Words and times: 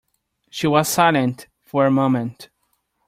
She 0.49 0.65
was 0.65 0.89
silent 0.89 1.45
for 1.63 1.85
a 1.85 1.91
moment. 1.91 2.49